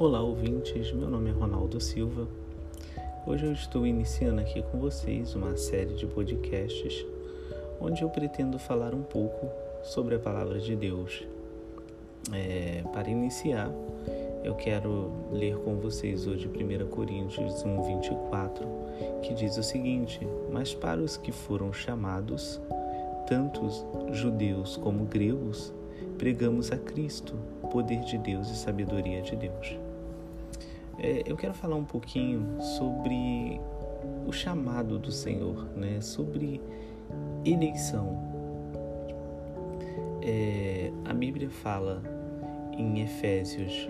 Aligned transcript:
Olá, 0.00 0.22
ouvintes. 0.22 0.90
Meu 0.92 1.10
nome 1.10 1.28
é 1.28 1.32
Ronaldo 1.34 1.78
Silva. 1.78 2.26
Hoje 3.26 3.44
eu 3.44 3.52
estou 3.52 3.86
iniciando 3.86 4.40
aqui 4.40 4.62
com 4.62 4.80
vocês 4.80 5.34
uma 5.34 5.58
série 5.58 5.92
de 5.92 6.06
podcasts 6.06 7.04
onde 7.78 8.00
eu 8.00 8.08
pretendo 8.08 8.58
falar 8.58 8.94
um 8.94 9.02
pouco 9.02 9.50
sobre 9.82 10.14
a 10.14 10.18
palavra 10.18 10.58
de 10.58 10.74
Deus. 10.74 11.22
É, 12.32 12.82
para 12.94 13.10
iniciar, 13.10 13.70
eu 14.42 14.54
quero 14.54 15.12
ler 15.30 15.58
com 15.58 15.76
vocês 15.76 16.26
hoje 16.26 16.48
1 16.48 16.86
Coríntios 16.86 17.62
1, 17.62 17.82
24, 17.82 18.66
que 19.20 19.34
diz 19.34 19.58
o 19.58 19.62
seguinte: 19.62 20.26
Mas 20.50 20.72
para 20.72 21.02
os 21.02 21.18
que 21.18 21.30
foram 21.30 21.74
chamados, 21.74 22.58
tanto 23.26 23.68
judeus 24.14 24.78
como 24.78 25.04
gregos, 25.04 25.74
pregamos 26.16 26.72
a 26.72 26.78
Cristo, 26.78 27.34
poder 27.70 28.00
de 28.00 28.16
Deus 28.16 28.48
e 28.48 28.56
sabedoria 28.56 29.20
de 29.20 29.36
Deus. 29.36 29.89
É, 31.02 31.22
eu 31.24 31.34
quero 31.34 31.54
falar 31.54 31.76
um 31.76 31.84
pouquinho 31.84 32.60
sobre 32.60 33.58
o 34.26 34.32
chamado 34.32 34.98
do 34.98 35.10
Senhor, 35.10 35.66
né? 35.74 35.98
sobre 36.02 36.60
eleição. 37.42 38.18
É, 40.20 40.92
a 41.06 41.14
Bíblia 41.14 41.48
fala 41.48 42.02
em 42.76 43.00
Efésios, 43.00 43.88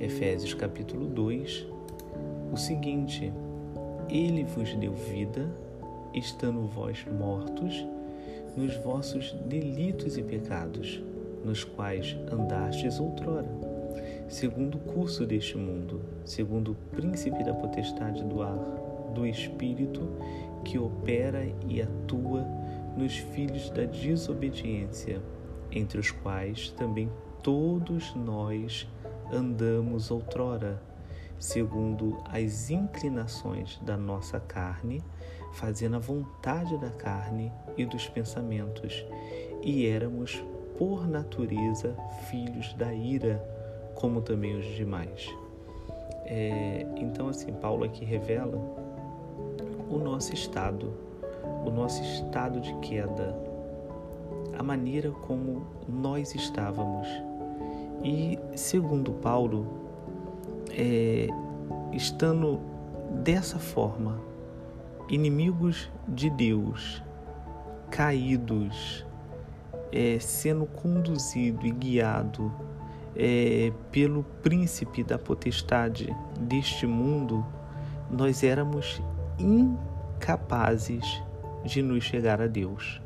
Efésios 0.00 0.54
capítulo 0.54 1.06
2, 1.06 1.66
o 2.50 2.56
seguinte: 2.56 3.30
Ele 4.08 4.42
vos 4.42 4.74
deu 4.74 4.94
vida, 4.94 5.46
estando 6.14 6.66
vós 6.66 7.04
mortos 7.18 7.86
nos 8.56 8.74
vossos 8.78 9.32
delitos 9.46 10.16
e 10.16 10.22
pecados 10.22 11.02
nos 11.44 11.62
quais 11.62 12.16
andastes 12.32 12.98
outrora, 12.98 13.75
segundo 14.28 14.76
o 14.76 14.80
curso 14.80 15.26
deste 15.26 15.56
mundo, 15.56 16.00
segundo 16.24 16.72
o 16.72 16.96
príncipe 16.96 17.42
da 17.44 17.54
potestade 17.54 18.24
do 18.24 18.42
ar, 18.42 18.58
do 19.14 19.26
Espírito 19.26 20.08
que 20.64 20.78
opera 20.78 21.46
e 21.68 21.80
atua 21.80 22.44
nos 22.96 23.16
filhos 23.16 23.70
da 23.70 23.84
desobediência, 23.84 25.20
entre 25.70 26.00
os 26.00 26.10
quais 26.10 26.70
também 26.70 27.10
todos 27.42 28.14
nós 28.14 28.88
andamos 29.30 30.10
outrora, 30.10 30.80
segundo 31.38 32.18
as 32.24 32.70
inclinações 32.70 33.78
da 33.82 33.96
nossa 33.96 34.40
carne, 34.40 35.02
fazendo 35.52 35.96
a 35.96 36.00
vontade 36.00 36.76
da 36.78 36.90
carne 36.90 37.52
e 37.76 37.84
dos 37.84 38.08
pensamentos, 38.08 39.04
e 39.62 39.86
éramos 39.86 40.42
por 40.78 41.06
natureza, 41.06 41.96
filhos 42.30 42.74
da 42.74 42.92
ira, 42.92 43.42
como 43.96 44.20
também 44.20 44.56
os 44.56 44.64
demais. 44.76 45.28
É, 46.24 46.86
então, 46.96 47.28
assim, 47.28 47.52
Paulo 47.52 47.84
aqui 47.84 48.04
revela 48.04 48.56
o 49.90 49.98
nosso 49.98 50.32
estado, 50.32 50.92
o 51.64 51.70
nosso 51.70 52.02
estado 52.02 52.60
de 52.60 52.74
queda, 52.76 53.36
a 54.56 54.62
maneira 54.62 55.10
como 55.10 55.66
nós 55.88 56.34
estávamos. 56.34 57.08
E, 58.04 58.38
segundo 58.54 59.12
Paulo, 59.12 59.66
é, 60.70 61.28
estando 61.92 62.60
dessa 63.22 63.58
forma, 63.58 64.20
inimigos 65.08 65.90
de 66.08 66.28
Deus, 66.28 67.02
caídos, 67.90 69.06
é, 69.92 70.18
sendo 70.18 70.66
conduzido 70.66 71.66
e 71.66 71.70
guiado 71.70 72.52
é, 73.16 73.72
pelo 73.90 74.22
príncipe 74.42 75.02
da 75.02 75.18
potestade 75.18 76.14
deste 76.38 76.86
mundo, 76.86 77.44
nós 78.10 78.44
éramos 78.44 79.02
incapazes 79.38 81.22
de 81.64 81.82
nos 81.82 82.04
chegar 82.04 82.40
a 82.40 82.46
Deus. 82.46 83.00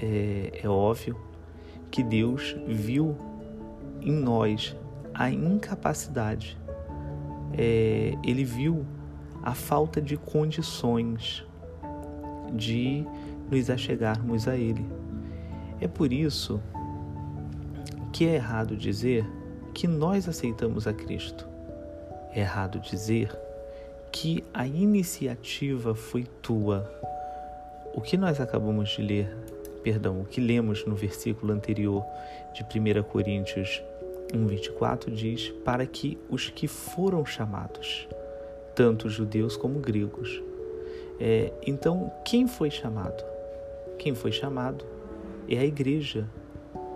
É, 0.00 0.60
é 0.62 0.68
óbvio 0.68 1.16
que 1.90 2.02
Deus 2.02 2.56
viu 2.66 3.16
em 4.00 4.12
nós 4.12 4.76
a 5.14 5.30
incapacidade, 5.30 6.58
é, 7.56 8.14
ele 8.22 8.44
viu 8.44 8.84
a 9.42 9.54
falta 9.54 10.00
de 10.00 10.16
condições 10.16 11.46
de 12.52 13.04
nos 13.50 13.70
achegarmos 13.70 14.46
a 14.46 14.56
Ele. 14.56 14.84
É 15.80 15.88
por 15.88 16.12
isso 16.12 16.60
que 18.16 18.26
é 18.26 18.36
errado 18.36 18.74
dizer 18.74 19.26
que 19.74 19.86
nós 19.86 20.26
aceitamos 20.26 20.86
a 20.86 20.94
Cristo. 20.94 21.46
É 22.32 22.40
errado 22.40 22.80
dizer 22.80 23.30
que 24.10 24.42
a 24.54 24.66
iniciativa 24.66 25.94
foi 25.94 26.24
tua. 26.40 26.90
O 27.92 28.00
que 28.00 28.16
nós 28.16 28.40
acabamos 28.40 28.88
de 28.88 29.02
ler, 29.02 29.36
perdão, 29.82 30.22
o 30.22 30.24
que 30.24 30.40
lemos 30.40 30.86
no 30.86 30.94
versículo 30.94 31.52
anterior 31.52 32.02
de 32.54 32.62
1 32.64 33.02
Coríntios 33.02 33.82
1:24 34.32 35.10
diz: 35.10 35.50
"Para 35.62 35.84
que 35.84 36.16
os 36.30 36.48
que 36.48 36.66
foram 36.66 37.26
chamados, 37.26 38.08
tanto 38.74 39.10
judeus 39.10 39.58
como 39.58 39.78
gregos". 39.78 40.42
É, 41.20 41.52
então, 41.66 42.10
quem 42.24 42.48
foi 42.48 42.70
chamado? 42.70 43.22
Quem 43.98 44.14
foi 44.14 44.32
chamado 44.32 44.86
é 45.46 45.58
a 45.58 45.64
igreja. 45.66 46.26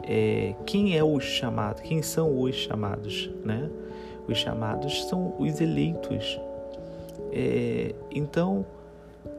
É, 0.04 0.54
quem 0.66 0.96
é 0.96 1.04
os 1.04 1.24
chamados? 1.24 1.82
Quem 1.82 2.02
são 2.02 2.40
os 2.40 2.54
chamados? 2.54 3.30
Né? 3.44 3.68
Os 4.28 4.38
chamados 4.38 5.04
são 5.04 5.34
os 5.38 5.60
eleitos. 5.60 6.40
É, 7.32 7.94
então, 8.10 8.64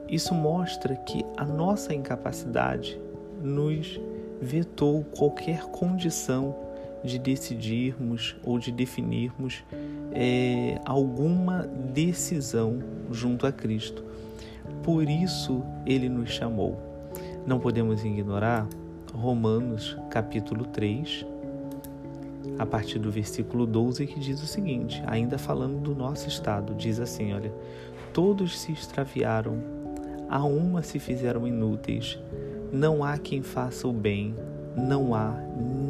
isso 0.07 0.33
mostra 0.33 0.95
que 0.95 1.25
a 1.37 1.45
nossa 1.45 1.93
incapacidade 1.93 2.99
nos 3.41 3.99
vetou 4.41 5.03
qualquer 5.15 5.63
condição 5.63 6.55
de 7.03 7.17
decidirmos 7.17 8.35
ou 8.43 8.59
de 8.59 8.71
definirmos 8.71 9.63
é, 10.13 10.79
alguma 10.85 11.67
decisão 11.93 12.79
junto 13.11 13.47
a 13.47 13.51
Cristo. 13.51 14.03
Por 14.83 15.09
isso 15.09 15.63
ele 15.85 16.09
nos 16.09 16.29
chamou. 16.29 16.77
Não 17.45 17.59
podemos 17.59 18.03
ignorar 18.03 18.67
Romanos 19.13 19.97
capítulo 20.09 20.65
3, 20.65 21.25
a 22.57 22.65
partir 22.65 22.99
do 22.99 23.11
versículo 23.11 23.65
12, 23.65 24.05
que 24.07 24.19
diz 24.19 24.41
o 24.41 24.47
seguinte, 24.47 25.03
ainda 25.05 25.37
falando 25.37 25.79
do 25.79 25.95
nosso 25.95 26.27
estado, 26.27 26.73
diz 26.73 26.99
assim, 26.99 27.33
olha, 27.33 27.53
todos 28.13 28.59
se 28.59 28.71
extraviaram, 28.71 29.57
a 30.29 30.43
uma 30.43 30.81
se 30.81 30.99
fizeram 30.99 31.47
inúteis, 31.47 32.19
não 32.71 33.03
há 33.03 33.17
quem 33.17 33.41
faça 33.41 33.87
o 33.87 33.93
bem, 33.93 34.35
não 34.75 35.13
há 35.13 35.31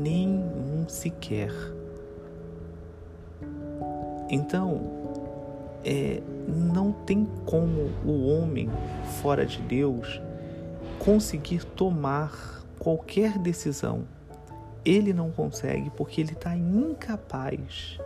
nenhum 0.01 0.85
sequer. 0.87 1.51
Então, 4.29 4.81
é, 5.83 6.21
não 6.47 6.91
tem 6.91 7.27
como 7.45 7.89
o 8.05 8.27
homem 8.27 8.69
fora 9.21 9.45
de 9.45 9.61
Deus 9.61 10.21
conseguir 10.99 11.63
tomar 11.65 12.60
qualquer 12.81 13.37
decisão. 13.37 14.07
Ele 14.83 15.13
não 15.13 15.29
consegue 15.29 15.91
porque 15.91 16.19
ele 16.19 16.33
está 16.33 16.55
incapaz. 16.57 17.99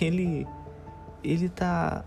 Ele 0.00 0.46
ele 1.22 1.50
tá 1.50 2.02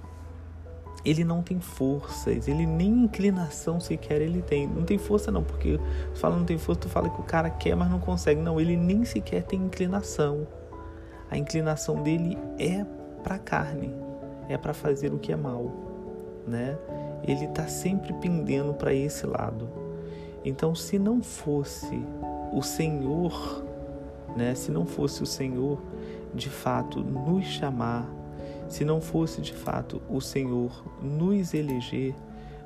ele 1.06 1.24
não 1.24 1.44
tem 1.44 1.60
forças, 1.60 2.48
ele 2.48 2.66
nem 2.66 2.90
inclinação 3.04 3.80
sequer 3.80 4.22
ele 4.22 4.42
tem. 4.42 4.68
Não 4.68 4.84
tem 4.84 4.98
força 4.98 5.32
não, 5.32 5.44
porque 5.44 5.80
tu 6.14 6.20
fala 6.20 6.36
não 6.36 6.46
tem 6.46 6.58
força, 6.58 6.82
tu 6.82 6.90
fala 6.90 7.09
que 7.12 7.22
o 7.22 7.24
cara 7.24 7.52
quer, 7.52 7.76
mas 7.76 7.91
não 7.91 8.00
consegue. 8.00 8.41
Não, 8.41 8.59
ele 8.59 8.76
nem 8.76 9.06
sequer 9.06 9.44
tem 9.44 9.59
inclinação. 9.59 10.47
A 11.30 11.38
inclinação 11.38 12.02
dele 12.02 12.38
é 12.58 12.84
para 13.23 13.38
carne, 13.38 13.94
é 14.50 14.58
para 14.58 14.73
fazer 14.73 15.14
o 15.14 15.20
que 15.20 15.32
é 15.32 15.35
mal, 15.35 15.72
né? 16.47 16.76
Ele 17.23 17.46
está 17.46 17.68
sempre 17.68 18.14
pendendo 18.14 18.73
para 18.73 18.94
esse 18.94 19.28
lado. 19.28 19.86
Então, 20.47 20.73
se 20.73 20.97
não 20.97 21.22
fosse 21.22 22.02
o 22.53 22.61
Senhor, 22.61 23.66
né, 24.34 24.55
se 24.55 24.72
não 24.72 24.85
fosse 24.85 25.22
o 25.22 25.26
Senhor 25.26 25.78
de 26.34 26.49
fato 26.49 27.02
nos 27.02 27.46
chamar, 27.46 28.09
se 28.70 28.85
não 28.85 29.02
fosse 29.02 29.41
de 29.41 29.53
fato 29.53 30.02
o 30.09 30.22
Senhor 30.22 30.72
nos 31.02 31.53
eleger, 31.53 32.16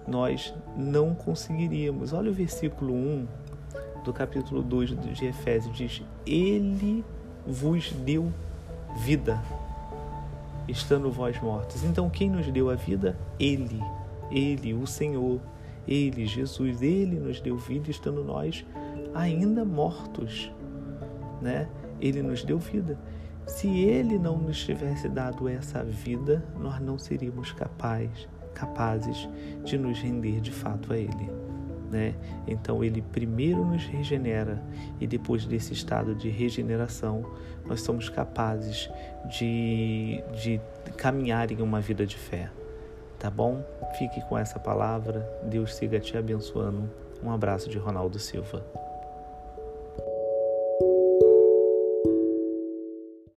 nós 0.07 0.53
não 0.77 1.15
conseguiríamos. 1.15 2.13
Olha 2.13 2.29
o 2.29 2.33
versículo 2.33 2.93
1 2.93 3.27
do 4.03 4.13
capítulo 4.13 4.61
2 4.61 5.15
de 5.15 5.25
Efésios: 5.25 5.75
diz: 5.75 6.03
Ele 6.23 7.03
vos 7.47 7.91
deu 7.93 8.31
vida, 8.97 9.41
estando 10.67 11.09
vós 11.09 11.41
mortos. 11.41 11.83
Então, 11.83 12.11
quem 12.11 12.29
nos 12.29 12.45
deu 12.51 12.69
a 12.69 12.75
vida? 12.75 13.17
Ele, 13.39 13.81
Ele, 14.29 14.71
o 14.75 14.85
Senhor. 14.85 15.39
Ele, 15.91 16.25
Jesus, 16.25 16.81
ele 16.81 17.19
nos 17.19 17.41
deu 17.41 17.57
vida 17.57 17.91
estando 17.91 18.23
nós 18.23 18.65
ainda 19.13 19.65
mortos, 19.65 20.49
né? 21.41 21.67
Ele 21.99 22.21
nos 22.21 22.45
deu 22.45 22.57
vida. 22.57 22.97
Se 23.45 23.67
Ele 23.67 24.17
não 24.17 24.37
nos 24.37 24.63
tivesse 24.63 25.09
dado 25.09 25.49
essa 25.49 25.83
vida, 25.83 26.45
nós 26.57 26.79
não 26.79 26.97
seríamos 26.97 27.51
capazes, 27.51 28.29
capazes 28.53 29.27
de 29.65 29.77
nos 29.77 29.99
render 29.99 30.39
de 30.39 30.51
fato 30.51 30.93
a 30.93 30.97
Ele. 30.97 31.29
Né? 31.91 32.15
Então 32.47 32.81
ele 32.81 33.01
primeiro 33.01 33.65
nos 33.65 33.85
regenera 33.85 34.63
e 34.97 35.05
depois 35.05 35.45
desse 35.45 35.73
estado 35.73 36.15
de 36.15 36.29
regeneração 36.29 37.25
nós 37.65 37.81
somos 37.81 38.07
capazes 38.07 38.89
de, 39.37 40.23
de 40.41 40.61
caminhar 40.95 41.51
em 41.51 41.61
uma 41.61 41.81
vida 41.81 42.05
de 42.05 42.15
fé. 42.15 42.49
Tá 43.21 43.29
bom? 43.29 43.63
Fique 43.99 44.19
com 44.21 44.35
essa 44.35 44.59
palavra. 44.59 45.21
Deus 45.43 45.75
siga 45.75 45.99
te 45.99 46.17
abençoando. 46.17 46.89
Um 47.23 47.31
abraço 47.31 47.69
de 47.69 47.77
Ronaldo 47.77 48.17
Silva. 48.17 48.65